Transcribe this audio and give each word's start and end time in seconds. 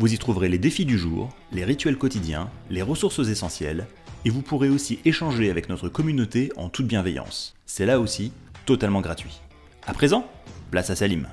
Vous 0.00 0.14
y 0.14 0.16
trouverez 0.16 0.48
les 0.48 0.56
défis 0.56 0.86
du 0.86 0.96
jour, 0.96 1.28
les 1.52 1.62
rituels 1.62 1.98
quotidiens, 1.98 2.48
les 2.70 2.80
ressources 2.80 3.28
essentielles 3.28 3.86
et 4.24 4.30
vous 4.30 4.40
pourrez 4.40 4.70
aussi 4.70 4.98
échanger 5.04 5.50
avec 5.50 5.68
notre 5.68 5.90
communauté 5.90 6.50
en 6.56 6.70
toute 6.70 6.86
bienveillance. 6.86 7.54
C'est 7.66 7.84
là 7.84 8.00
aussi 8.00 8.32
totalement 8.64 9.02
gratuit. 9.02 9.42
À 9.86 9.92
présent, 9.92 10.24
place 10.70 10.88
à 10.88 10.96
Salim. 10.96 11.28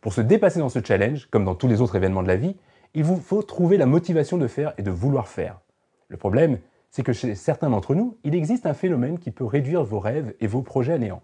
Pour 0.00 0.12
se 0.12 0.20
dépasser 0.20 0.58
dans 0.58 0.68
ce 0.68 0.80
challenge, 0.84 1.28
comme 1.30 1.44
dans 1.44 1.54
tous 1.54 1.68
les 1.68 1.80
autres 1.80 1.94
événements 1.94 2.24
de 2.24 2.28
la 2.28 2.34
vie, 2.34 2.56
il 2.94 3.04
vous 3.04 3.20
faut 3.20 3.44
trouver 3.44 3.76
la 3.76 3.86
motivation 3.86 4.36
de 4.36 4.48
faire 4.48 4.74
et 4.78 4.82
de 4.82 4.90
vouloir 4.90 5.28
faire. 5.28 5.60
Le 6.08 6.16
problème, 6.16 6.58
c'est 6.90 7.04
que 7.04 7.12
chez 7.12 7.36
certains 7.36 7.70
d'entre 7.70 7.94
nous, 7.94 8.18
il 8.24 8.34
existe 8.34 8.66
un 8.66 8.74
phénomène 8.74 9.20
qui 9.20 9.30
peut 9.30 9.44
réduire 9.44 9.84
vos 9.84 10.00
rêves 10.00 10.34
et 10.40 10.48
vos 10.48 10.62
projets 10.62 10.94
à 10.94 10.98
néant. 10.98 11.22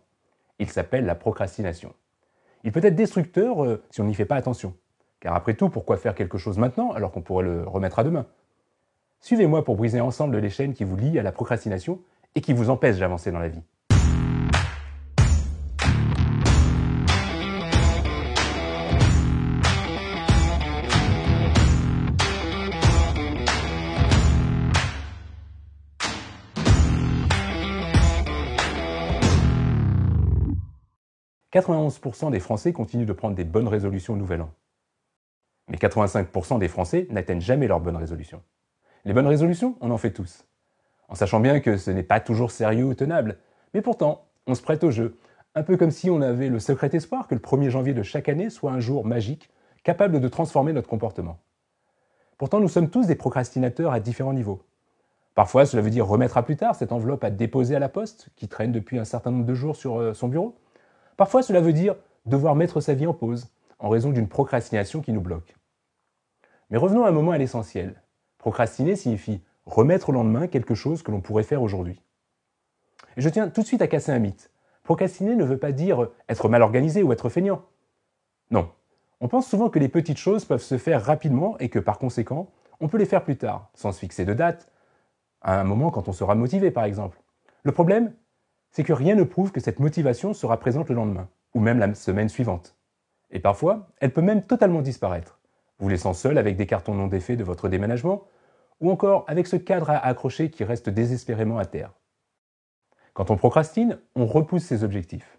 Il 0.61 0.71
s'appelle 0.71 1.07
la 1.07 1.17
procrastination. 1.17 1.93
Il 2.63 2.71
peut 2.71 2.85
être 2.85 2.95
destructeur 2.95 3.65
euh, 3.65 3.83
si 3.91 4.01
on 4.01 4.05
n'y 4.05 4.15
fait 4.15 4.27
pas 4.27 4.37
attention. 4.37 4.75
Car 5.23 5.37
après 5.37 5.55
tout, 5.55 5.69
pourquoi 5.69 5.99
faire 5.99 6.17
quelque 6.17 6.37
chose 6.37 6.59
maintenant 6.59 6.91
alors 6.91 7.13
qu'on 7.13 7.23
pourrait 7.23 7.45
le 7.45 7.63
remettre 7.63 8.01
à 8.01 8.03
demain? 8.03 8.27
Suivez-moi 9.21 9.63
pour 9.63 9.77
briser 9.77 10.01
ensemble 10.01 10.37
les 10.39 10.51
chaînes 10.51 10.75
qui 10.75 10.83
vous 10.83 10.97
lient 10.97 11.17
à 11.17 11.23
la 11.23 11.31
procrastination 11.31 12.01
et 12.35 12.41
qui 12.41 12.53
vous 12.53 12.71
empêchent 12.71 12.99
d'avancer 12.99 13.31
dans 13.31 13.39
la 13.39 13.47
vie. 13.47 13.63
91% 31.53 32.33
des 32.33 32.41
Français 32.41 32.73
continuent 32.73 33.07
de 33.07 33.13
prendre 33.13 33.37
des 33.37 33.45
bonnes 33.45 33.69
résolutions 33.69 34.15
au 34.15 34.17
Nouvel 34.17 34.41
An. 34.41 34.51
Mais 35.73 35.79
85% 35.79 36.59
des 36.59 36.69
Français 36.69 37.07
n'atteignent 37.09 37.41
jamais 37.41 37.67
leurs 37.67 37.81
bonnes 37.81 37.97
résolutions. 37.97 38.43
Les 39.07 39.15
bonnes 39.15 39.27
résolutions, 39.27 39.75
on 39.81 39.91
en 39.91 39.97
fait 39.97 40.11
tous. 40.11 40.45
En 41.09 41.15
sachant 41.15 41.41
bien 41.41 41.61
que 41.61 41.79
ce 41.79 41.91
n'est 41.91 42.03
pas 42.03 42.21
toujours 42.21 42.51
sérieux 42.51 42.85
ou 42.85 42.95
tenable. 42.95 43.39
Mais 43.73 43.81
pourtant, 43.81 44.27
on 44.47 44.55
se 44.55 44.61
prête 44.61 44.85
au 44.85 44.91
jeu. 44.91 45.17
Un 45.55 45.63
peu 45.63 45.79
comme 45.79 45.91
si 45.91 46.11
on 46.11 46.21
avait 46.21 46.51
le 46.51 46.59
secret 46.59 46.91
espoir 46.93 47.27
que 47.27 47.35
le 47.35 47.41
1er 47.41 47.71
janvier 47.71 47.95
de 47.95 48.03
chaque 48.03 48.29
année 48.29 48.51
soit 48.51 48.71
un 48.71 48.81
jour 48.81 49.07
magique, 49.07 49.49
capable 49.83 50.21
de 50.21 50.29
transformer 50.29 50.75
notre 50.75 50.89
comportement. 50.89 51.39
Pourtant, 52.37 52.61
nous 52.61 52.69
sommes 52.69 52.91
tous 52.91 53.07
des 53.07 53.15
procrastinateurs 53.15 53.93
à 53.93 54.01
différents 54.01 54.35
niveaux. 54.35 54.63
Parfois, 55.35 55.65
cela 55.65 55.83
veut 55.83 55.91
dire 55.91 56.07
remettre 56.07 56.37
à 56.37 56.43
plus 56.43 56.57
tard 56.57 56.75
cette 56.75 56.93
enveloppe 56.93 57.25
à 57.25 57.31
déposer 57.31 57.77
à 57.77 57.79
la 57.79 57.89
poste, 57.89 58.29
qui 58.37 58.47
traîne 58.47 58.73
depuis 58.73 58.99
un 58.99 59.07
certain 59.07 59.31
nombre 59.31 59.47
de 59.47 59.55
jours 59.55 59.77
sur 59.77 59.99
euh, 59.99 60.13
son 60.13 60.29
bureau. 60.29 60.55
Parfois, 61.17 61.43
cela 61.43 61.63
veut 61.63 61.73
dire 61.73 61.97
devoir 62.27 62.57
mettre 62.57 62.83
sa 62.83 62.93
vie 62.93 63.07
en 63.07 63.15
pause, 63.15 63.49
en 63.79 63.89
raison 63.89 64.11
d'une 64.11 64.29
procrastination 64.29 65.01
qui 65.01 65.13
nous 65.13 65.23
bloque. 65.23 65.55
Mais 66.73 66.79
revenons 66.79 67.05
un 67.05 67.13
moment 67.13 67.33
à 67.33 67.39
l'essentiel. 67.39 68.03
Procrastiner 68.39 68.97
signifie 68.97 69.43
remettre 69.67 70.09
au 70.09 70.13
lendemain 70.13 70.47
quelque 70.47 70.75
chose 70.75 71.03
que 71.03 71.11
l'on 71.11 71.21
pourrait 71.21 71.43
faire 71.43 71.61
aujourd'hui. 71.61 72.01
Et 73.19 73.21
je 73.21 73.29
tiens 73.29 73.51
tout 73.51 73.61
de 73.61 73.67
suite 73.67 73.83
à 73.83 73.89
casser 73.89 74.11
un 74.11 74.19
mythe. 74.19 74.51
Procrastiner 74.83 75.37
ne 75.37 75.45
veut 75.45 75.59
pas 75.59 75.71
dire 75.71 76.09
être 76.31 76.49
mal 76.49 76.63
organisé 76.63 77.03
ou 77.03 77.13
être 77.13 77.29
feignant. 77.29 77.63
Non. 78.51 78.71
On 79.21 79.29
pense 79.29 79.47
souvent 79.47 79.69
que 79.69 79.79
les 79.79 79.91
petites 79.91 80.17
choses 80.17 80.47
peuvent 80.47 80.63
se 80.63 80.79
faire 80.79 81.05
rapidement 81.05 81.59
et 81.59 81.69
que 81.69 81.79
par 81.79 81.99
conséquent, 81.99 82.49
on 82.81 82.89
peut 82.89 82.97
les 82.97 83.05
faire 83.05 83.23
plus 83.23 83.37
tard, 83.37 83.69
sans 83.75 83.93
se 83.93 83.99
fixer 83.99 84.25
de 84.25 84.33
date, 84.33 84.73
à 85.43 85.61
un 85.61 85.65
moment 85.65 85.91
quand 85.91 86.09
on 86.09 86.13
sera 86.13 86.35
motivé 86.35 86.71
par 86.71 86.85
exemple. 86.85 87.21
Le 87.65 87.73
problème, 87.73 88.15
c'est 88.71 88.83
que 88.83 88.95
rien 88.95 89.15
ne 89.15 89.25
prouve 89.25 89.53
que 89.53 89.61
cette 89.61 89.79
motivation 89.79 90.33
sera 90.33 90.59
présente 90.59 90.89
le 90.89 90.95
lendemain, 90.95 91.29
ou 91.53 91.61
même 91.61 91.79
la 91.79 91.93
semaine 91.93 92.31
suivante. 92.31 92.79
Et 93.31 93.41
parfois, 93.41 93.91
elle 94.01 94.15
peut 94.15 94.23
même 94.23 94.43
totalement 94.43 94.81
disparaître, 94.81 95.39
vous 95.79 95.89
laissant 95.89 96.13
seul 96.13 96.39
avec 96.39 96.57
des 96.57 96.67
cartons 96.67 96.95
non 96.95 97.07
défaits 97.07 97.39
de 97.39 97.45
votre 97.45 97.69
déménagement, 97.69 98.25
ou 98.81 98.91
encore 98.91 99.25
avec 99.29 99.47
ce 99.47 99.57
cadre 99.57 99.91
à 99.91 99.99
accrocher 99.99 100.51
qui 100.51 100.65
reste 100.65 100.89
désespérément 100.89 101.59
à 101.59 101.65
terre. 101.65 101.93
Quand 103.15 103.31
on 103.31 103.37
procrastine, 103.37 103.99
on 104.15 104.27
repousse 104.27 104.65
ses 104.65 104.85
objectifs. 104.85 105.39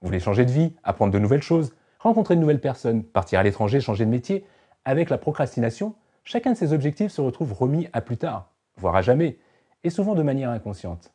Vous 0.00 0.06
voulez 0.06 0.20
changer 0.20 0.44
de 0.44 0.52
vie, 0.52 0.74
apprendre 0.84 1.12
de 1.12 1.18
nouvelles 1.18 1.42
choses, 1.42 1.74
rencontrer 1.98 2.36
de 2.36 2.40
nouvelles 2.40 2.60
personnes, 2.60 3.02
partir 3.02 3.40
à 3.40 3.42
l'étranger, 3.42 3.80
changer 3.80 4.04
de 4.04 4.10
métier. 4.10 4.44
Avec 4.84 5.10
la 5.10 5.18
procrastination, 5.18 5.94
chacun 6.24 6.52
de 6.52 6.56
ces 6.56 6.72
objectifs 6.72 7.10
se 7.10 7.20
retrouve 7.20 7.52
remis 7.52 7.88
à 7.92 8.00
plus 8.00 8.16
tard, 8.16 8.52
voire 8.76 8.94
à 8.94 9.02
jamais, 9.02 9.38
et 9.84 9.90
souvent 9.90 10.14
de 10.14 10.22
manière 10.22 10.50
inconsciente. 10.50 11.12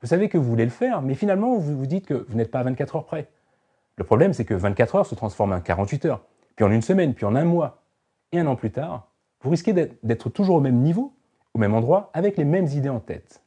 Vous 0.00 0.08
savez 0.08 0.28
que 0.28 0.38
vous 0.38 0.44
voulez 0.44 0.64
le 0.64 0.70
faire, 0.70 1.02
mais 1.02 1.14
finalement, 1.14 1.56
vous 1.56 1.76
vous 1.76 1.86
dites 1.86 2.06
que 2.06 2.14
vous 2.28 2.36
n'êtes 2.36 2.50
pas 2.50 2.60
à 2.60 2.64
24 2.64 2.96
heures 2.96 3.06
près. 3.06 3.28
Le 3.96 4.04
problème, 4.04 4.32
c'est 4.32 4.44
que 4.44 4.54
24 4.54 4.96
heures 4.96 5.06
se 5.06 5.14
transforment 5.14 5.54
en 5.54 5.60
48 5.60 6.04
heures, 6.06 6.24
puis 6.56 6.64
en 6.64 6.70
une 6.70 6.82
semaine, 6.82 7.14
puis 7.14 7.26
en 7.26 7.34
un 7.34 7.44
mois. 7.44 7.83
Un 8.34 8.46
an 8.48 8.56
plus 8.56 8.72
tard, 8.72 9.12
vous 9.42 9.50
risquez 9.50 9.72
d'être 9.72 10.28
toujours 10.28 10.56
au 10.56 10.60
même 10.60 10.80
niveau, 10.80 11.14
au 11.54 11.58
même 11.58 11.72
endroit, 11.72 12.10
avec 12.14 12.36
les 12.36 12.44
mêmes 12.44 12.66
idées 12.66 12.88
en 12.88 12.98
tête. 12.98 13.44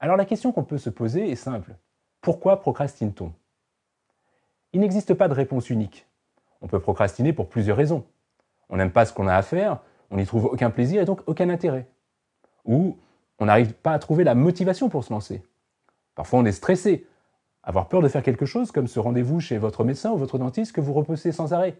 Alors 0.00 0.18
la 0.18 0.26
question 0.26 0.52
qu'on 0.52 0.64
peut 0.64 0.76
se 0.76 0.90
poser 0.90 1.30
est 1.30 1.36
simple. 1.36 1.74
Pourquoi 2.20 2.60
procrastine-t-on? 2.60 3.32
Il 4.74 4.80
n'existe 4.80 5.14
pas 5.14 5.28
de 5.28 5.32
réponse 5.32 5.70
unique. 5.70 6.06
On 6.60 6.66
peut 6.66 6.80
procrastiner 6.80 7.32
pour 7.32 7.48
plusieurs 7.48 7.78
raisons. 7.78 8.04
On 8.68 8.76
n'aime 8.76 8.90
pas 8.90 9.06
ce 9.06 9.14
qu'on 9.14 9.28
a 9.28 9.34
à 9.34 9.42
faire, 9.42 9.80
on 10.10 10.18
n'y 10.18 10.26
trouve 10.26 10.44
aucun 10.44 10.68
plaisir 10.68 11.00
et 11.00 11.06
donc 11.06 11.22
aucun 11.26 11.48
intérêt. 11.48 11.86
Ou 12.66 12.98
on 13.38 13.46
n'arrive 13.46 13.72
pas 13.72 13.92
à 13.92 13.98
trouver 13.98 14.24
la 14.24 14.34
motivation 14.34 14.90
pour 14.90 15.04
se 15.04 15.12
lancer. 15.12 15.42
Parfois, 16.14 16.40
on 16.40 16.44
est 16.44 16.52
stressé. 16.52 17.06
Avoir 17.62 17.88
peur 17.88 18.02
de 18.02 18.08
faire 18.08 18.22
quelque 18.22 18.46
chose, 18.46 18.72
comme 18.72 18.88
ce 18.88 19.00
rendez-vous 19.00 19.40
chez 19.40 19.56
votre 19.56 19.84
médecin 19.84 20.10
ou 20.10 20.18
votre 20.18 20.38
dentiste 20.38 20.72
que 20.72 20.80
vous 20.80 20.92
repoussez 20.92 21.32
sans 21.32 21.54
arrêt. 21.54 21.78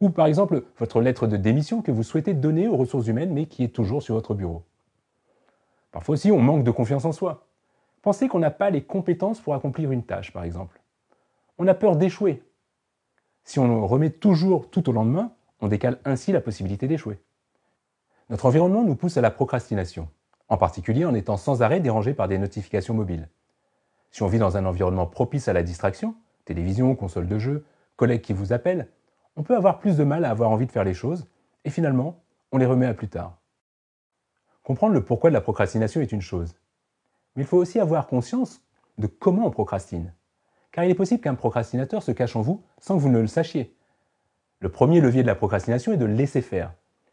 Ou 0.00 0.10
par 0.10 0.26
exemple, 0.26 0.64
votre 0.78 1.00
lettre 1.00 1.26
de 1.26 1.36
démission 1.36 1.82
que 1.82 1.92
vous 1.92 2.02
souhaitez 2.02 2.34
donner 2.34 2.68
aux 2.68 2.76
ressources 2.76 3.06
humaines, 3.06 3.32
mais 3.32 3.46
qui 3.46 3.64
est 3.64 3.68
toujours 3.68 4.02
sur 4.02 4.14
votre 4.14 4.34
bureau. 4.34 4.62
Parfois 5.92 6.14
aussi, 6.14 6.32
on 6.32 6.40
manque 6.40 6.64
de 6.64 6.70
confiance 6.70 7.04
en 7.04 7.12
soi. 7.12 7.46
Pensez 8.02 8.28
qu'on 8.28 8.40
n'a 8.40 8.50
pas 8.50 8.70
les 8.70 8.82
compétences 8.82 9.40
pour 9.40 9.54
accomplir 9.54 9.92
une 9.92 10.02
tâche, 10.02 10.32
par 10.32 10.44
exemple. 10.44 10.80
On 11.58 11.68
a 11.68 11.74
peur 11.74 11.96
d'échouer. 11.96 12.42
Si 13.44 13.58
on 13.58 13.86
remet 13.86 14.10
toujours 14.10 14.68
tout 14.70 14.88
au 14.90 14.92
lendemain, 14.92 15.32
on 15.60 15.68
décale 15.68 15.98
ainsi 16.04 16.32
la 16.32 16.40
possibilité 16.40 16.88
d'échouer. 16.88 17.18
Notre 18.30 18.46
environnement 18.46 18.82
nous 18.82 18.96
pousse 18.96 19.16
à 19.16 19.20
la 19.20 19.30
procrastination, 19.30 20.08
en 20.48 20.56
particulier 20.56 21.04
en 21.04 21.14
étant 21.14 21.36
sans 21.36 21.62
arrêt 21.62 21.80
dérangé 21.80 22.14
par 22.14 22.26
des 22.26 22.38
notifications 22.38 22.94
mobiles. 22.94 23.28
Si 24.10 24.22
on 24.22 24.28
vit 24.28 24.38
dans 24.38 24.56
un 24.56 24.64
environnement 24.64 25.06
propice 25.06 25.48
à 25.48 25.52
la 25.52 25.62
distraction, 25.62 26.14
télévision, 26.44 26.94
console 26.96 27.28
de 27.28 27.38
jeu, 27.38 27.64
collègues 27.96 28.22
qui 28.22 28.32
vous 28.32 28.52
appellent, 28.52 28.88
on 29.36 29.42
peut 29.42 29.56
avoir 29.56 29.78
plus 29.78 29.96
de 29.96 30.04
mal 30.04 30.24
à 30.24 30.30
avoir 30.30 30.50
envie 30.50 30.66
de 30.66 30.72
faire 30.72 30.84
les 30.84 30.94
choses, 30.94 31.26
et 31.64 31.70
finalement, 31.70 32.22
on 32.52 32.58
les 32.58 32.66
remet 32.66 32.86
à 32.86 32.94
plus 32.94 33.08
tard. 33.08 33.38
Comprendre 34.62 34.94
le 34.94 35.04
pourquoi 35.04 35.30
de 35.30 35.34
la 35.34 35.40
procrastination 35.40 36.00
est 36.00 36.12
une 36.12 36.22
chose. 36.22 36.54
Mais 37.36 37.42
il 37.42 37.46
faut 37.46 37.58
aussi 37.58 37.80
avoir 37.80 38.06
conscience 38.06 38.62
de 38.98 39.06
comment 39.06 39.46
on 39.46 39.50
procrastine. 39.50 40.14
Car 40.72 40.84
il 40.84 40.90
est 40.90 40.94
possible 40.94 41.20
qu'un 41.20 41.34
procrastinateur 41.34 42.02
se 42.02 42.12
cache 42.12 42.36
en 42.36 42.42
vous 42.42 42.62
sans 42.80 42.96
que 42.96 43.00
vous 43.00 43.08
ne 43.08 43.20
le 43.20 43.26
sachiez. 43.26 43.76
Le 44.60 44.68
premier 44.68 45.00
levier 45.00 45.22
de 45.22 45.26
la 45.26 45.34
procrastination 45.34 45.92
est 45.92 45.98
de 45.98 46.04
laisser 46.04 46.40
faire. 46.40 46.72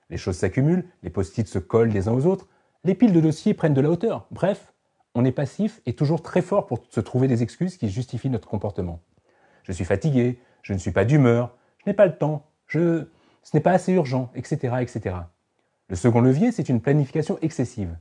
Les 0.09 0.17
choses 0.17 0.37
s'accumulent, 0.37 0.87
les 1.03 1.09
post-it 1.09 1.47
se 1.47 1.59
collent 1.59 1.89
les 1.89 2.07
uns 2.07 2.13
aux 2.13 2.25
autres, 2.25 2.47
les 2.83 2.95
piles 2.95 3.13
de 3.13 3.21
dossiers 3.21 3.53
prennent 3.53 3.73
de 3.73 3.81
la 3.81 3.89
hauteur. 3.89 4.27
Bref, 4.31 4.73
on 5.15 5.25
est 5.25 5.31
passif 5.31 5.81
et 5.85 5.93
toujours 5.93 6.21
très 6.21 6.41
fort 6.41 6.67
pour 6.67 6.79
se 6.89 6.99
trouver 6.99 7.27
des 7.27 7.43
excuses 7.43 7.77
qui 7.77 7.89
justifient 7.89 8.29
notre 8.29 8.47
comportement. 8.47 9.01
Je 9.63 9.71
suis 9.71 9.85
fatigué, 9.85 10.39
je 10.61 10.73
ne 10.73 10.77
suis 10.77 10.91
pas 10.91 11.05
d'humeur, 11.05 11.55
je 11.83 11.89
n'ai 11.89 11.93
pas 11.93 12.05
le 12.05 12.15
temps, 12.15 12.45
je, 12.67 13.05
ce 13.43 13.55
n'est 13.55 13.61
pas 13.61 13.71
assez 13.71 13.93
urgent, 13.93 14.31
etc., 14.35 14.75
etc. 14.81 15.15
Le 15.89 15.95
second 15.95 16.21
levier, 16.21 16.51
c'est 16.51 16.69
une 16.69 16.81
planification 16.81 17.37
excessive. 17.41 17.95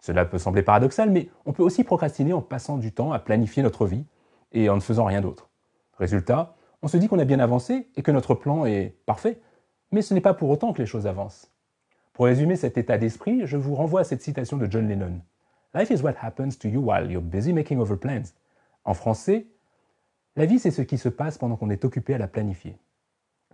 Cela 0.00 0.24
peut 0.24 0.38
sembler 0.38 0.62
paradoxal, 0.62 1.10
mais 1.10 1.28
on 1.44 1.52
peut 1.52 1.62
aussi 1.62 1.84
procrastiner 1.84 2.32
en 2.32 2.40
passant 2.40 2.78
du 2.78 2.92
temps 2.92 3.12
à 3.12 3.18
planifier 3.18 3.62
notre 3.62 3.86
vie 3.86 4.04
et 4.52 4.70
en 4.70 4.76
ne 4.76 4.80
faisant 4.80 5.04
rien 5.04 5.20
d'autre. 5.20 5.50
Résultat, 5.98 6.54
on 6.82 6.88
se 6.88 6.96
dit 6.96 7.08
qu'on 7.08 7.18
a 7.18 7.24
bien 7.24 7.40
avancé 7.40 7.88
et 7.96 8.02
que 8.02 8.12
notre 8.12 8.34
plan 8.34 8.64
est 8.64 8.94
parfait, 9.04 9.40
mais 9.90 10.02
ce 10.02 10.14
n'est 10.14 10.20
pas 10.20 10.34
pour 10.34 10.48
autant 10.50 10.72
que 10.72 10.80
les 10.80 10.86
choses 10.86 11.06
avancent. 11.06 11.50
Pour 12.12 12.26
résumer 12.26 12.56
cet 12.56 12.78
état 12.78 12.98
d'esprit, 12.98 13.46
je 13.46 13.56
vous 13.56 13.74
renvoie 13.74 14.00
à 14.00 14.04
cette 14.04 14.22
citation 14.22 14.56
de 14.56 14.70
John 14.70 14.88
Lennon. 14.88 15.20
Life 15.74 15.90
is 15.90 16.02
what 16.02 16.14
happens 16.22 16.56
to 16.58 16.68
you 16.68 16.80
while 16.80 17.10
you're 17.10 17.22
busy 17.22 17.52
making 17.52 17.78
over 17.78 17.96
plans. 17.96 18.34
En 18.84 18.94
français, 18.94 19.46
la 20.36 20.46
vie 20.46 20.58
c'est 20.58 20.70
ce 20.70 20.82
qui 20.82 20.98
se 20.98 21.08
passe 21.08 21.36
pendant 21.36 21.56
qu'on 21.56 21.70
est 21.70 21.84
occupé 21.84 22.14
à 22.14 22.18
la 22.18 22.28
planifier. 22.28 22.76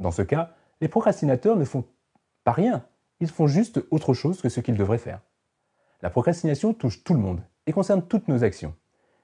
Dans 0.01 0.11
ce 0.11 0.23
cas, 0.23 0.55
les 0.81 0.89
procrastinateurs 0.89 1.57
ne 1.57 1.65
font 1.65 1.85
pas 2.45 2.53
rien, 2.53 2.85
ils 3.21 3.29
font 3.29 3.47
juste 3.47 3.81
autre 3.91 4.15
chose 4.15 4.43
que 4.43 4.49
ce 4.49 4.61
qu'ils 4.61 4.77
devraient 4.77 4.99
faire. 4.99 5.21
La 6.03 6.11
procrastination 6.11 6.75
touche 6.75 7.05
tout 7.05 7.15
le 7.15 7.21
monde 7.21 7.41
et 7.67 7.73
concerne 7.73 8.03
toutes 8.03 8.29
nos 8.29 8.45
actions. 8.45 8.75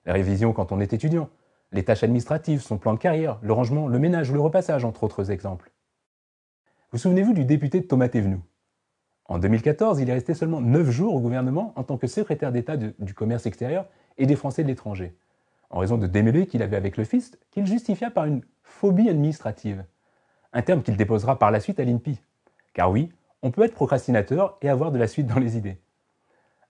La 0.06 0.14
révision 0.14 0.52
quand 0.52 0.72
on 0.72 0.80
est 0.80 0.92
étudiant, 0.92 1.28
les 1.72 1.84
tâches 1.84 2.02
administratives, 2.02 2.62
son 2.62 2.78
plan 2.78 2.94
de 2.94 2.98
carrière, 2.98 3.38
le 3.42 3.52
rangement, 3.52 3.86
le 3.86 3.98
ménage 3.98 4.30
ou 4.30 4.34
le 4.34 4.40
repassage, 4.40 4.84
entre 4.84 5.04
autres 5.04 5.30
exemples. 5.30 5.70
Vous 6.90 6.98
souvenez-vous 6.98 7.34
du 7.34 7.44
député 7.44 7.86
Thomas 7.86 8.08
Thévenoud 8.08 8.40
En 9.26 9.38
2014, 9.38 10.00
il 10.00 10.10
est 10.10 10.14
resté 10.14 10.34
seulement 10.34 10.60
9 10.60 10.90
jours 10.90 11.14
au 11.14 11.20
gouvernement 11.20 11.72
en 11.76 11.84
tant 11.84 11.98
que 11.98 12.06
secrétaire 12.06 12.50
d'État 12.50 12.76
du 12.76 13.14
commerce 13.14 13.46
extérieur 13.46 13.86
et 14.18 14.26
des 14.26 14.36
Français 14.36 14.62
de 14.62 14.68
l'étranger, 14.68 15.16
en 15.70 15.78
raison 15.78 15.98
de 15.98 16.06
démêlés 16.06 16.46
qu'il 16.46 16.62
avait 16.62 16.76
avec 16.76 16.96
le 16.96 17.04
fils, 17.04 17.38
qu'il 17.50 17.66
justifia 17.66 18.10
par 18.10 18.24
une 18.24 18.42
phobie 18.62 19.08
administrative, 19.08 19.84
un 20.52 20.62
terme 20.62 20.82
qu'il 20.82 20.96
déposera 20.96 21.38
par 21.38 21.50
la 21.50 21.60
suite 21.60 21.80
à 21.80 21.84
l'INPI. 21.84 22.20
Car 22.74 22.90
oui, 22.90 23.12
on 23.42 23.50
peut 23.50 23.62
être 23.62 23.74
procrastinateur 23.74 24.58
et 24.62 24.68
avoir 24.68 24.92
de 24.92 24.98
la 24.98 25.06
suite 25.06 25.26
dans 25.26 25.38
les 25.38 25.56
idées. 25.56 25.78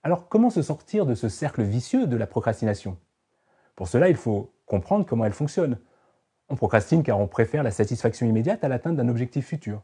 Alors 0.03 0.27
comment 0.27 0.49
se 0.49 0.61
sortir 0.61 1.05
de 1.05 1.15
ce 1.15 1.29
cercle 1.29 1.63
vicieux 1.63 2.07
de 2.07 2.17
la 2.17 2.27
procrastination? 2.27 2.97
Pour 3.75 3.87
cela, 3.87 4.09
il 4.09 4.15
faut 4.15 4.51
comprendre 4.65 5.05
comment 5.05 5.25
elle 5.25 5.33
fonctionne. 5.33 5.77
On 6.49 6.55
procrastine 6.55 7.03
car 7.03 7.19
on 7.19 7.27
préfère 7.27 7.63
la 7.63 7.71
satisfaction 7.71 8.25
immédiate 8.25 8.63
à 8.63 8.67
l'atteinte 8.67 8.95
d'un 8.95 9.09
objectif 9.09 9.47
futur. 9.47 9.81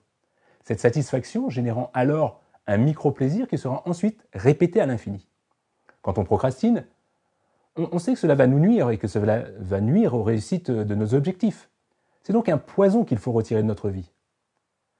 Cette 0.64 0.80
satisfaction 0.80 1.50
générant 1.50 1.92
alors 1.94 2.42
un 2.68 2.78
micro-plaisir 2.78 3.48
qui 3.48 3.58
sera 3.58 3.84
ensuite 3.86 4.26
répété 4.34 4.82
à 4.82 4.86
l'infini. 4.86 5.28
Quand 6.02 6.18
on 6.18 6.26
procrastine, 6.26 6.86
on, 7.78 8.00
sait 8.00 8.14
que 8.14 8.20
cela 8.20 8.36
va 8.36 8.48
nous 8.48 8.60
nuire 8.60 8.90
et 8.90 8.98
que 8.98 9.08
cela 9.08 9.46
va 9.60 9.82
nuire 9.82 10.14
aux 10.14 10.24
réussites 10.24 10.72
de 10.72 10.96
nos 10.96 11.14
objectifs. 11.14 11.70
C'est 12.28 12.34
donc 12.34 12.50
un 12.50 12.58
poison 12.58 13.06
qu'il 13.06 13.20
faut 13.20 13.32
retirer 13.32 13.62
de 13.62 13.68
notre 13.68 13.90
vie. 13.90 14.12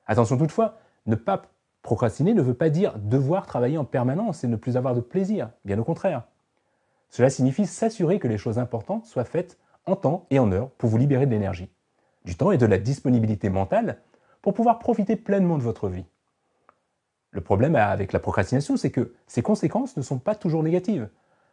Attention 0.06 0.38
toutefois, 0.38 0.78
ne 1.08 1.16
pas 1.16 1.42
procrastiner 1.82 2.34
ne 2.34 2.42
veut 2.42 2.54
pas 2.54 2.70
dire 2.70 2.98
devoir 3.00 3.46
travailler 3.46 3.78
en 3.78 3.84
permanence 3.84 4.46
et 4.46 4.48
ne 4.48 4.56
plus 4.56 4.78
avoir 4.78 4.96
de 4.96 5.02
plaisir, 5.02 5.50
bien 5.66 5.78
au 5.78 5.84
contraire. 5.84 6.24
Cela 7.10 7.30
signifie 7.30 7.66
s'assurer 7.66 8.20
que 8.20 8.30
les 8.30 8.38
choses 8.38 8.60
importantes 8.60 9.08
soient 9.08 9.26
faites 9.26 9.58
en 9.86 9.98
temps 9.98 10.26
et 10.30 10.40
en 10.40 10.54
heure 10.54 10.70
pour 10.78 10.90
vous 10.90 10.98
libérer 10.98 11.26
de 11.26 11.32
l'énergie, 11.32 11.70
du 12.24 12.38
temps 12.38 12.52
et 12.52 12.58
de 12.58 12.66
la 12.66 12.78
disponibilité 12.78 13.50
mentale 13.50 14.00
pour 14.42 14.54
pouvoir 14.54 14.80
profiter 14.80 15.18
pleinement 15.18 15.58
de 15.58 15.64
votre 15.64 15.90
vie. 15.90 16.06
Le 17.32 17.42
problème 17.42 17.76
avec 17.76 18.14
la 18.14 18.20
procrastination, 18.20 18.78
c'est 18.78 18.92
que 18.92 19.14
ses 19.28 19.42
conséquences 19.42 19.98
ne 19.98 20.02
sont 20.02 20.20
pas 20.20 20.36
toujours 20.36 20.64
négatives. 20.64 21.10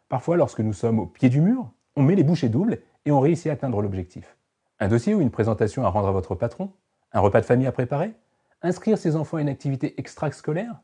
Parfois, 0.07 0.37
lorsque 0.37 0.61
nous 0.61 0.71
sommes 0.71 0.99
au 0.99 1.05
pied 1.05 1.27
du 1.27 1.41
mur, 1.41 1.69
on 1.97 2.03
met 2.03 2.15
les 2.15 2.23
bouchées 2.23 2.47
doubles 2.47 2.79
et 3.03 3.11
on 3.11 3.19
réussit 3.19 3.47
à 3.47 3.51
atteindre 3.51 3.81
l'objectif. 3.81 4.37
Un 4.79 4.89
dossier 4.89 5.13
ou 5.13 5.21
une 5.21 5.31
présentation 5.31 5.85
à 5.85 5.89
rendre 5.89 6.09
à 6.09 6.11
votre 6.11 6.35
patron, 6.35 6.69
un 7.13 7.21
repas 7.21 7.39
de 7.39 7.45
famille 7.45 7.67
à 7.67 7.71
préparer, 7.71 8.13
inscrire 8.61 8.97
ses 8.97 9.15
enfants 9.15 9.37
à 9.37 9.41
une 9.41 9.47
activité 9.47 9.97
extra-scolaire? 9.97 10.81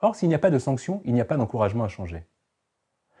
Or, 0.00 0.16
s'il 0.16 0.28
n'y 0.28 0.34
a 0.34 0.38
pas 0.38 0.50
de 0.50 0.58
sanction, 0.58 1.00
il 1.06 1.14
n'y 1.14 1.20
a 1.20 1.24
pas 1.24 1.38
d'encouragement 1.38 1.84
à 1.84 1.88
changer. 1.88 2.26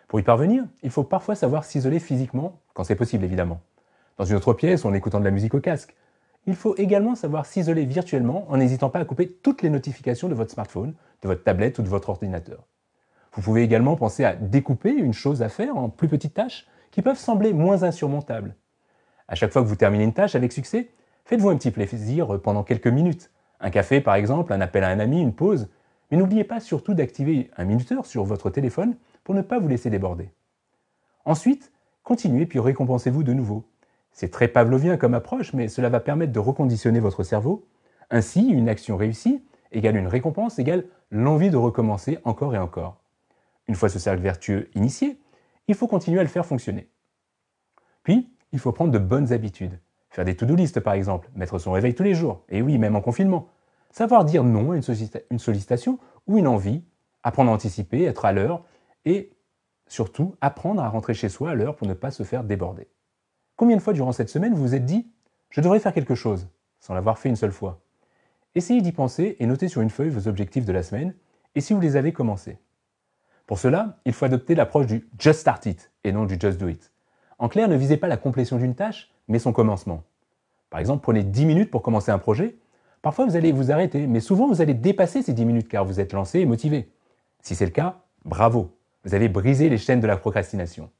Pour 0.08 0.20
y 0.20 0.22
parvenir, 0.22 0.64
il 0.82 0.90
faut 0.90 1.04
parfois 1.04 1.34
savoir 1.34 1.64
s'isoler 1.64 1.98
physiquement, 1.98 2.60
quand 2.74 2.84
c'est 2.84 2.94
possible 2.94 3.24
évidemment. 3.24 3.62
Dans 4.18 4.26
une 4.26 4.36
autre 4.36 4.52
pièce 4.52 4.84
en 4.84 4.92
écoutant 4.92 5.18
de 5.18 5.24
la 5.24 5.30
musique 5.30 5.54
au 5.54 5.60
casque. 5.60 5.96
Il 6.46 6.56
faut 6.56 6.76
également 6.76 7.14
savoir 7.14 7.46
s'isoler 7.46 7.86
virtuellement 7.86 8.44
en 8.50 8.58
n'hésitant 8.58 8.90
pas 8.90 8.98
à 8.98 9.06
couper 9.06 9.28
toutes 9.28 9.62
les 9.62 9.70
notifications 9.70 10.28
de 10.28 10.34
votre 10.34 10.52
smartphone, 10.52 10.92
de 11.22 11.28
votre 11.28 11.42
tablette 11.42 11.78
ou 11.78 11.82
de 11.82 11.88
votre 11.88 12.10
ordinateur. 12.10 12.66
Vous 13.32 13.40
pouvez 13.40 13.62
également 13.62 13.96
penser 13.96 14.24
à 14.24 14.34
découper 14.34 14.90
une 14.90 15.14
chose 15.14 15.40
à 15.40 15.48
faire 15.48 15.74
en 15.74 15.88
plus 15.88 16.08
petites 16.08 16.34
tâches 16.34 16.66
qui 16.90 17.00
peuvent 17.00 17.16
sembler 17.16 17.54
moins 17.54 17.82
insurmontables. 17.82 18.54
À 19.28 19.34
chaque 19.34 19.52
fois 19.52 19.62
que 19.62 19.66
vous 19.66 19.76
terminez 19.76 20.04
une 20.04 20.12
tâche 20.12 20.34
avec 20.34 20.52
succès, 20.52 20.90
faites-vous 21.24 21.50
un 21.50 21.56
petit 21.56 21.70
plaisir 21.70 22.40
pendant 22.42 22.64
quelques 22.64 22.88
minutes. 22.88 23.30
Un 23.60 23.70
café 23.70 24.00
par 24.00 24.14
exemple, 24.14 24.52
un 24.52 24.60
appel 24.60 24.84
à 24.84 24.88
un 24.88 24.98
ami, 24.98 25.20
une 25.20 25.34
pause. 25.34 25.68
Mais 26.10 26.16
n'oubliez 26.16 26.44
pas 26.44 26.60
surtout 26.60 26.94
d'activer 26.94 27.50
un 27.56 27.64
minuteur 27.64 28.06
sur 28.06 28.24
votre 28.24 28.50
téléphone 28.50 28.96
pour 29.24 29.34
ne 29.34 29.42
pas 29.42 29.58
vous 29.58 29.68
laisser 29.68 29.88
déborder. 29.90 30.30
Ensuite, 31.24 31.72
continuez 32.02 32.46
puis 32.46 32.58
récompensez-vous 32.58 33.22
de 33.22 33.32
nouveau. 33.32 33.64
C'est 34.10 34.30
très 34.30 34.48
pavlovien 34.48 34.96
comme 34.96 35.14
approche, 35.14 35.54
mais 35.54 35.68
cela 35.68 35.88
va 35.88 36.00
permettre 36.00 36.32
de 36.32 36.38
reconditionner 36.38 37.00
votre 37.00 37.22
cerveau. 37.22 37.66
Ainsi, 38.10 38.46
une 38.46 38.68
action 38.68 38.96
réussie 38.96 39.42
égale 39.72 39.96
une 39.96 40.06
récompense 40.06 40.58
égale 40.58 40.84
l'envie 41.10 41.50
de 41.50 41.56
recommencer 41.56 42.18
encore 42.24 42.54
et 42.54 42.58
encore. 42.58 42.98
Une 43.68 43.74
fois 43.74 43.88
ce 43.88 43.98
cercle 43.98 44.22
vertueux 44.22 44.68
initié, 44.74 45.18
il 45.68 45.74
faut 45.74 45.86
continuer 45.86 46.20
à 46.20 46.22
le 46.22 46.28
faire 46.28 46.46
fonctionner. 46.46 46.88
Puis, 48.02 48.30
il 48.52 48.58
faut 48.58 48.72
prendre 48.72 48.92
de 48.92 48.98
bonnes 48.98 49.32
habitudes. 49.32 49.78
Faire 50.10 50.24
des 50.24 50.36
to-do 50.36 50.54
list 50.54 50.80
par 50.80 50.94
exemple, 50.94 51.30
mettre 51.34 51.58
son 51.58 51.72
réveil 51.72 51.94
tous 51.94 52.02
les 52.02 52.14
jours, 52.14 52.44
et 52.48 52.62
oui, 52.62 52.78
même 52.78 52.96
en 52.96 53.00
confinement. 53.00 53.48
Savoir 53.90 54.24
dire 54.24 54.44
non 54.44 54.72
à 54.72 54.76
une 54.76 55.38
sollicitation 55.38 55.98
ou 56.26 56.38
une 56.38 56.46
envie, 56.46 56.82
apprendre 57.22 57.50
à 57.50 57.54
anticiper, 57.54 58.04
être 58.04 58.24
à 58.24 58.32
l'heure, 58.32 58.64
et 59.04 59.32
surtout 59.86 60.34
apprendre 60.40 60.82
à 60.82 60.88
rentrer 60.88 61.14
chez 61.14 61.28
soi 61.28 61.50
à 61.50 61.54
l'heure 61.54 61.76
pour 61.76 61.86
ne 61.86 61.94
pas 61.94 62.10
se 62.10 62.22
faire 62.22 62.44
déborder. 62.44 62.88
Combien 63.56 63.76
de 63.76 63.82
fois 63.82 63.92
durant 63.92 64.12
cette 64.12 64.28
semaine 64.28 64.54
vous 64.54 64.62
vous 64.62 64.74
êtes 64.74 64.86
dit⁇ 64.86 65.00
Je 65.50 65.60
devrais 65.60 65.80
faire 65.80 65.92
quelque 65.92 66.14
chose⁇ 66.14 66.44
sans 66.80 66.94
l'avoir 66.94 67.18
fait 67.18 67.28
une 67.28 67.36
seule 67.36 67.52
fois? 67.52 67.80
Essayez 68.54 68.82
d'y 68.82 68.92
penser 68.92 69.36
et 69.38 69.46
notez 69.46 69.68
sur 69.68 69.80
une 69.80 69.90
feuille 69.90 70.10
vos 70.10 70.28
objectifs 70.28 70.66
de 70.66 70.72
la 70.72 70.82
semaine 70.82 71.14
et 71.54 71.60
si 71.60 71.72
vous 71.72 71.80
les 71.80 71.96
avez 71.96 72.12
commencés. 72.12 72.58
Pour 73.46 73.58
cela, 73.58 73.98
il 74.04 74.12
faut 74.12 74.24
adopter 74.24 74.54
l'approche 74.54 74.86
du 74.86 75.08
Just 75.18 75.40
Start 75.40 75.66
It 75.66 75.90
et 76.04 76.12
non 76.12 76.24
du 76.24 76.36
Just 76.40 76.58
Do 76.58 76.68
It. 76.68 76.91
En 77.38 77.48
clair, 77.48 77.68
ne 77.68 77.76
visez 77.76 77.96
pas 77.96 78.08
la 78.08 78.16
complétion 78.16 78.56
d'une 78.58 78.74
tâche, 78.74 79.10
mais 79.28 79.38
son 79.38 79.52
commencement. 79.52 80.02
Par 80.70 80.80
exemple, 80.80 81.02
prenez 81.02 81.22
10 81.22 81.44
minutes 81.44 81.70
pour 81.70 81.82
commencer 81.82 82.10
un 82.10 82.18
projet. 82.18 82.56
Parfois, 83.02 83.26
vous 83.26 83.36
allez 83.36 83.52
vous 83.52 83.72
arrêter, 83.72 84.06
mais 84.06 84.20
souvent, 84.20 84.48
vous 84.48 84.62
allez 84.62 84.74
dépasser 84.74 85.22
ces 85.22 85.32
10 85.32 85.44
minutes 85.44 85.68
car 85.68 85.84
vous 85.84 86.00
êtes 86.00 86.12
lancé 86.12 86.40
et 86.40 86.46
motivé. 86.46 86.90
Si 87.42 87.54
c'est 87.54 87.64
le 87.64 87.72
cas, 87.72 88.00
bravo, 88.24 88.76
vous 89.04 89.14
avez 89.14 89.28
brisé 89.28 89.68
les 89.68 89.78
chaînes 89.78 90.00
de 90.00 90.06
la 90.06 90.16
procrastination. 90.16 90.90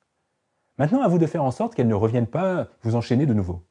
Maintenant, 0.78 1.02
à 1.02 1.08
vous 1.08 1.18
de 1.18 1.26
faire 1.26 1.44
en 1.44 1.50
sorte 1.50 1.74
qu'elles 1.74 1.88
ne 1.88 1.94
reviennent 1.94 2.26
pas 2.26 2.68
vous 2.82 2.96
enchaîner 2.96 3.26
de 3.26 3.34
nouveau. 3.34 3.62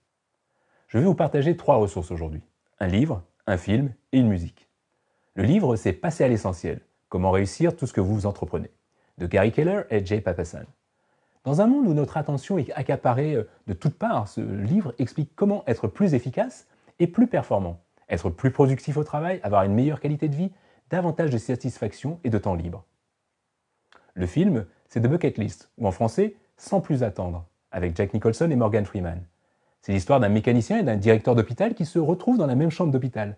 Je 0.88 0.98
vais 0.98 1.04
vous 1.04 1.16
partager 1.16 1.58
trois 1.58 1.76
ressources 1.76 2.12
aujourd'hui. 2.12 2.42
Un 2.80 2.88
livre, 2.88 3.24
un 3.48 3.58
film 3.58 3.94
et 4.12 4.20
une 4.20 4.28
musique. 4.28 4.68
Le 5.36 5.44
livre, 5.44 5.76
c'est 5.76 5.94
Passer 5.94 6.24
à 6.24 6.28
l'essentiel, 6.28 6.82
comment 7.10 7.32
réussir 7.32 7.76
tout 7.76 7.88
ce 7.88 7.94
que 7.94 8.02
vous 8.02 8.26
entreprenez, 8.26 8.72
de 9.18 9.28
Gary 9.28 9.52
Keller 9.52 9.84
et 9.90 10.06
Jay 10.06 10.22
Papasan. 10.22 10.66
Dans 11.44 11.60
un 11.60 11.66
monde 11.66 11.88
où 11.88 11.94
notre 11.94 12.18
attention 12.18 12.60
est 12.60 12.72
accaparée 12.74 13.34
euh, 13.34 13.50
de 13.66 13.74
toutes 13.74 13.98
parts, 13.98 14.28
ce 14.28 14.42
livre 14.42 14.94
explique 15.00 15.32
comment 15.36 15.64
être 15.66 15.88
plus 15.88 16.14
efficace 16.14 16.68
et 17.00 17.08
plus 17.08 17.26
performant, 17.26 17.82
être 18.10 18.30
plus 18.30 18.52
productif 18.52 18.96
au 18.98 19.04
travail, 19.04 19.40
avoir 19.42 19.64
une 19.64 19.74
meilleure 19.74 20.00
qualité 20.00 20.30
de 20.30 20.36
vie, 20.36 20.52
davantage 20.92 21.32
de 21.32 21.40
satisfaction 21.40 22.20
et 22.24 22.30
de 22.30 22.38
temps 22.38 22.54
libre. 22.54 22.86
Le 24.14 24.28
film, 24.28 24.66
c'est 24.88 25.02
The 25.02 25.08
Bucket 25.08 25.38
List, 25.40 25.72
ou 25.78 25.88
en 25.88 25.92
français, 25.92 26.36
Sans 26.58 26.80
plus 26.80 27.02
attendre, 27.02 27.48
avec 27.72 27.96
Jack 27.96 28.14
Nicholson 28.14 28.52
et 28.52 28.56
Morgan 28.56 28.86
Freeman. 28.86 29.24
C'est 29.82 29.94
l'histoire 29.94 30.20
d'un 30.20 30.30
mécanicien 30.30 30.78
et 30.78 30.84
d'un 30.84 30.96
directeur 30.96 31.34
d'hôpital 31.34 31.74
qui 31.74 31.86
se 31.86 31.98
retrouvent 31.98 32.38
dans 32.38 32.46
la 32.46 32.54
même 32.54 32.70
chambre 32.70 32.92
d'hôpital. 32.92 33.36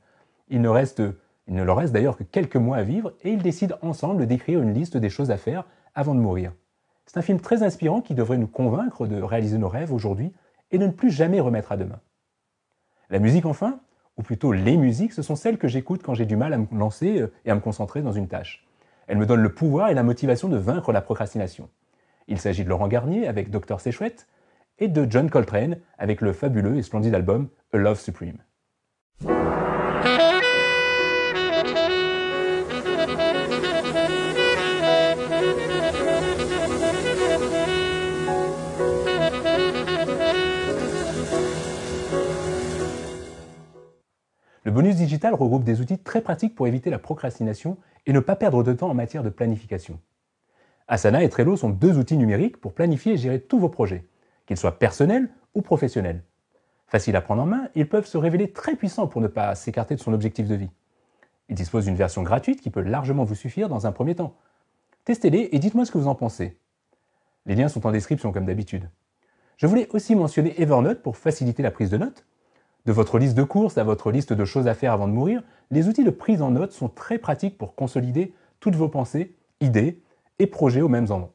Il 0.50 0.60
ne, 0.60 0.68
reste, 0.68 1.02
il 1.48 1.54
ne 1.54 1.64
leur 1.64 1.78
reste 1.78 1.94
d'ailleurs 1.94 2.18
que 2.18 2.24
quelques 2.24 2.58
mois 2.58 2.78
à 2.78 2.84
vivre 2.84 3.14
et 3.24 3.32
ils 3.32 3.42
décident 3.42 3.78
ensemble 3.82 4.28
d'écrire 4.28 4.62
une 4.62 4.74
liste 4.74 4.98
des 4.98 5.10
choses 5.10 5.32
à 5.32 5.38
faire 5.38 5.64
avant 5.96 6.16
de 6.16 6.20
mourir. 6.20 6.52
C'est 7.06 7.18
un 7.18 7.22
film 7.22 7.40
très 7.40 7.64
inspirant 7.64 8.02
qui 8.02 8.14
devrait 8.14 8.38
nous 8.38 8.48
convaincre 8.48 9.08
de 9.08 9.22
réaliser 9.22 9.58
nos 9.58 9.70
rêves 9.70 9.94
aujourd'hui 9.94 10.34
et 10.72 10.78
de 10.78 10.88
ne 10.88 10.92
plus 10.92 11.12
jamais 11.12 11.40
remettre 11.40 11.72
à 11.72 11.78
demain. 11.78 12.00
La 13.10 13.20
musique 13.20 13.46
enfin, 13.46 13.80
ou 14.18 14.24
plutôt 14.24 14.52
les 14.52 14.78
musiques, 14.78 15.14
ce 15.14 15.22
sont 15.22 15.36
celles 15.36 15.58
que 15.58 15.68
j'écoute 15.68 16.02
quand 16.04 16.14
j'ai 16.14 16.26
du 16.26 16.36
mal 16.36 16.54
à 16.54 16.58
me 16.58 16.68
lancer 16.72 17.22
euh, 17.22 17.34
et 17.46 17.52
à 17.52 17.56
me 17.56 17.60
concentrer 17.60 18.02
dans 18.02 18.12
une 18.12 18.28
tâche. 18.28 18.66
Elles 19.08 19.18
me 19.18 19.26
donnent 19.26 19.42
le 19.42 19.54
pouvoir 19.54 19.90
et 19.90 19.94
la 19.94 20.04
motivation 20.04 20.50
de 20.50 20.58
vaincre 20.58 20.92
la 20.92 21.02
procrastination. 21.02 21.70
Il 22.28 22.40
s'agit 22.40 22.64
de 22.64 22.70
Laurent 22.70 22.88
Garnier 22.88 23.28
avec 23.28 23.50
Docteur 23.50 23.82
C'est 23.82 23.92
et 24.80 24.88
de 24.88 25.08
John 25.10 25.30
Coltrane 25.30 25.78
avec 25.98 26.22
le 26.22 26.34
fabuleux 26.34 26.78
et 26.78 26.84
splendide 26.84 27.14
album 27.14 27.50
A 27.74 27.78
Love 27.78 28.00
Supreme. 28.00 28.38
Regroupe 45.32 45.64
des 45.64 45.82
outils 45.82 45.98
très 45.98 46.22
pratiques 46.22 46.56
pour 46.56 46.68
éviter 46.68 46.90
la 46.90 47.00
procrastination 47.00 47.78
et 48.06 48.14
ne 48.14 48.20
pas 48.20 48.36
perdre 48.36 48.64
de 48.64 48.74
temps 48.74 48.90
en 48.90 48.94
matière 48.94 49.24
de 49.24 49.30
planification. 49.30 50.00
Asana 50.88 51.24
et 51.24 51.30
Trello 51.30 51.56
sont 51.56 51.70
deux 51.70 51.98
outils 51.98 52.18
numériques 52.18 52.58
pour 52.58 52.74
planifier 52.74 53.14
et 53.14 53.18
gérer 53.18 53.40
tous 53.40 53.60
vos 53.60 53.70
projets, 53.70 54.06
qu'ils 54.46 54.58
soient 54.58 54.78
personnels 54.78 55.30
ou 55.54 55.62
professionnels. 55.62 56.24
Faciles 56.88 57.16
à 57.16 57.22
prendre 57.22 57.44
en 57.44 57.46
main, 57.46 57.70
ils 57.76 57.88
peuvent 57.88 58.06
se 58.06 58.18
révéler 58.18 58.52
très 58.52 58.76
puissants 58.76 59.08
pour 59.08 59.22
ne 59.22 59.28
pas 59.28 59.56
s'écarter 59.56 59.96
de 59.96 60.02
son 60.02 60.14
objectif 60.14 60.48
de 60.48 60.56
vie. 60.56 60.70
Ils 61.50 61.56
disposent 61.56 61.86
d'une 61.86 61.96
version 61.96 62.24
gratuite 62.24 62.62
qui 62.62 62.70
peut 62.70 62.82
largement 62.82 63.24
vous 63.24 63.36
suffire 63.36 63.70
dans 63.70 63.88
un 63.88 63.92
premier 63.92 64.16
temps. 64.16 64.36
Testez-les 65.06 65.50
et 65.52 65.60
dites-moi 65.60 65.86
ce 65.86 65.92
que 65.92 65.98
vous 65.98 66.08
en 66.08 66.16
pensez. 66.16 66.58
Les 67.46 67.56
liens 67.56 67.68
sont 67.68 67.86
en 67.86 67.92
description 67.92 68.32
comme 68.32 68.46
d'habitude. 68.46 68.90
Je 69.58 69.68
voulais 69.68 69.88
aussi 69.92 70.16
mentionner 70.16 70.60
Evernote 70.62 71.02
pour 71.02 71.18
faciliter 71.18 71.64
la 71.64 71.72
prise 71.72 71.90
de 71.90 71.98
notes. 71.98 72.26
De 72.86 72.92
votre 72.92 73.18
liste 73.18 73.36
de 73.36 73.44
courses 73.44 73.78
à 73.78 73.84
votre 73.84 74.12
liste 74.12 74.34
de 74.34 74.46
choses 74.46 74.68
à 74.68 74.74
faire 74.74 74.92
avant 74.92 75.08
de 75.08 75.14
mourir, 75.14 75.42
les 75.72 75.88
outils 75.88 76.04
de 76.04 76.10
prise 76.10 76.42
en 76.42 76.52
notes 76.52 76.74
sont 76.74 76.90
très 76.90 77.18
pratiques 77.18 77.58
pour 77.58 77.76
consolider 77.76 78.34
toutes 78.60 78.76
vos 78.76 78.90
pensées, 78.90 79.36
idées 79.62 80.02
et 80.40 80.48
projets 80.48 80.82
au 80.82 80.90
même 80.90 81.06
endroit. 81.10 81.34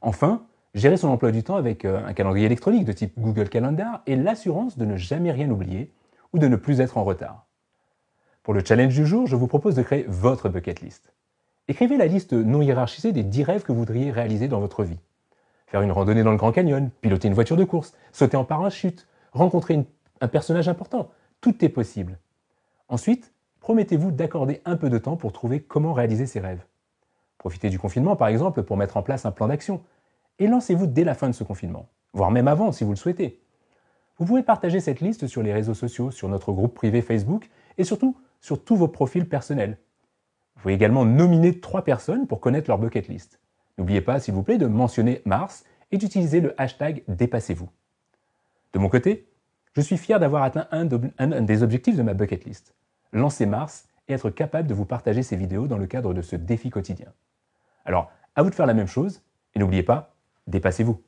Enfin, 0.00 0.44
gérer 0.74 0.96
son 0.96 1.08
emploi 1.08 1.30
du 1.30 1.42
temps 1.42 1.56
avec 1.56 1.84
euh, 1.84 2.04
un 2.04 2.12
calendrier 2.14 2.46
électronique 2.46 2.84
de 2.84 2.92
type 2.92 3.14
Google 3.18 3.48
Calendar 3.48 4.02
et 4.06 4.16
l'assurance 4.16 4.76
de 4.76 4.84
ne 4.84 4.96
jamais 4.96 5.30
rien 5.30 5.50
oublier 5.50 5.92
ou 6.32 6.38
de 6.38 6.48
ne 6.48 6.56
plus 6.56 6.80
être 6.80 6.98
en 6.98 7.04
retard. 7.04 7.46
Pour 8.42 8.54
le 8.54 8.64
challenge 8.64 8.94
du 8.94 9.06
jour, 9.06 9.26
je 9.26 9.36
vous 9.36 9.46
propose 9.46 9.74
de 9.74 9.82
créer 9.82 10.04
votre 10.08 10.48
bucket 10.48 10.80
list. 10.80 11.12
Écrivez 11.68 11.96
la 11.96 12.06
liste 12.06 12.32
non 12.32 12.62
hiérarchisée 12.62 13.12
des 13.12 13.24
10 13.24 13.42
rêves 13.44 13.62
que 13.62 13.72
vous 13.72 13.78
voudriez 13.78 14.10
réaliser 14.10 14.46
dans 14.48 14.60
votre 14.60 14.84
vie. 14.84 14.98
Faire 15.66 15.82
une 15.82 15.90
randonnée 15.90 16.22
dans 16.22 16.30
le 16.30 16.36
Grand 16.36 16.52
Canyon, 16.52 16.90
piloter 17.00 17.26
une 17.26 17.34
voiture 17.34 17.56
de 17.56 17.64
course, 17.64 17.92
sauter 18.12 18.36
en 18.36 18.44
parachute, 18.44 19.08
rencontrer 19.36 19.84
un 20.20 20.28
personnage 20.28 20.68
important, 20.68 21.10
tout 21.40 21.64
est 21.64 21.68
possible. 21.68 22.18
Ensuite, 22.88 23.32
promettez-vous 23.60 24.10
d'accorder 24.10 24.60
un 24.64 24.76
peu 24.76 24.90
de 24.90 24.98
temps 24.98 25.16
pour 25.16 25.32
trouver 25.32 25.60
comment 25.60 25.92
réaliser 25.92 26.26
ces 26.26 26.40
rêves. 26.40 26.64
Profitez 27.38 27.68
du 27.68 27.78
confinement 27.78 28.16
par 28.16 28.28
exemple 28.28 28.62
pour 28.62 28.76
mettre 28.76 28.96
en 28.96 29.02
place 29.02 29.26
un 29.26 29.30
plan 29.30 29.48
d'action, 29.48 29.82
et 30.38 30.46
lancez-vous 30.46 30.86
dès 30.86 31.04
la 31.04 31.14
fin 31.14 31.28
de 31.28 31.34
ce 31.34 31.44
confinement, 31.44 31.88
voire 32.12 32.30
même 32.30 32.48
avant 32.48 32.72
si 32.72 32.84
vous 32.84 32.90
le 32.90 32.96
souhaitez. 32.96 33.40
Vous 34.18 34.24
pouvez 34.24 34.42
partager 34.42 34.80
cette 34.80 35.00
liste 35.00 35.26
sur 35.26 35.42
les 35.42 35.52
réseaux 35.52 35.74
sociaux, 35.74 36.10
sur 36.10 36.28
notre 36.28 36.52
groupe 36.52 36.74
privé 36.74 37.02
Facebook 37.02 37.50
et 37.78 37.84
surtout 37.84 38.16
sur 38.40 38.62
tous 38.62 38.76
vos 38.76 38.88
profils 38.88 39.28
personnels. 39.28 39.78
Vous 40.54 40.62
pouvez 40.62 40.74
également 40.74 41.04
nominer 41.04 41.60
trois 41.60 41.82
personnes 41.82 42.26
pour 42.26 42.40
connaître 42.40 42.70
leur 42.70 42.78
bucket 42.78 43.08
list. 43.08 43.40
N'oubliez 43.76 44.00
pas, 44.00 44.20
s'il 44.20 44.34
vous 44.34 44.42
plaît, 44.42 44.56
de 44.56 44.66
mentionner 44.66 45.20
Mars 45.26 45.64
et 45.90 45.98
d'utiliser 45.98 46.40
le 46.40 46.58
hashtag 46.60 47.02
Dépassez-vous. 47.08 47.68
De 48.72 48.78
mon 48.78 48.88
côté, 48.88 49.28
je 49.74 49.80
suis 49.80 49.96
fier 49.96 50.18
d'avoir 50.18 50.42
atteint 50.42 50.68
un, 50.70 50.84
des 50.84 51.62
objectifs 51.62 51.96
de 51.96 52.02
ma 52.02 52.14
bucket 52.14 52.44
list, 52.44 52.74
lancer 53.12 53.46
Mars 53.46 53.88
et 54.08 54.14
être 54.14 54.30
capable 54.30 54.68
de 54.68 54.74
vous 54.74 54.84
partager 54.84 55.22
ces 55.22 55.36
vidéos 55.36 55.66
dans 55.66 55.78
le 55.78 55.86
cadre 55.86 56.14
de 56.14 56.22
ce 56.22 56.36
défi 56.36 56.70
quotidien. 56.70 57.12
Alors, 57.84 58.10
à 58.34 58.42
vous 58.42 58.50
de 58.50 58.54
faire 58.54 58.66
la 58.66 58.74
même 58.74 58.86
chose, 58.86 59.22
et 59.54 59.58
n'oubliez 59.58 59.82
pas, 59.82 60.14
dépassez-vous. 60.46 61.02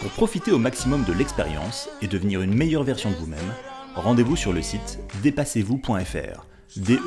Pour 0.00 0.10
profiter 0.12 0.52
au 0.52 0.58
maximum 0.58 1.04
de 1.04 1.12
l'expérience 1.12 1.90
et 2.00 2.06
devenir 2.06 2.40
une 2.40 2.54
meilleure 2.54 2.84
version 2.84 3.10
de 3.10 3.16
vous-même, 3.16 3.38
rendez-vous 3.94 4.36
sur 4.36 4.52
le 4.52 4.62
site 4.62 4.98
dépassez-vous.fr. 5.22 6.46
D 6.76 6.98